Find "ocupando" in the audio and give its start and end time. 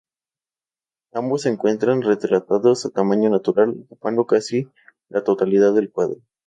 3.83-4.25